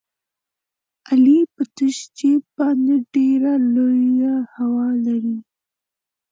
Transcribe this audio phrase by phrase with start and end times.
[1.09, 5.37] علي په تش جېب باندې ډېره لویه هوا لري.